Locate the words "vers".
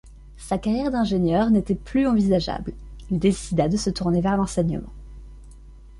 4.19-4.35